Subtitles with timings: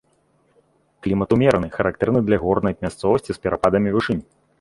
[1.07, 4.23] Клімат умераны, характэрны для горнай мясцовасці з перападамі вышынь.